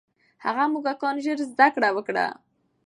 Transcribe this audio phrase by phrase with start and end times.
[0.45, 2.25] هغه موږکان ژر زده کړه وکړه.